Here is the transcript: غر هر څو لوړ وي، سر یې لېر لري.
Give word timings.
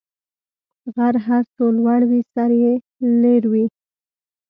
غر 0.93 1.15
هر 1.27 1.43
څو 1.55 1.65
لوړ 1.77 2.01
وي، 2.09 2.21
سر 2.33 2.51
یې 2.61 2.73
لېر 3.21 3.41
لري. 3.51 3.65